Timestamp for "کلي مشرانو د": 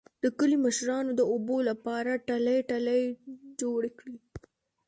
0.39-1.21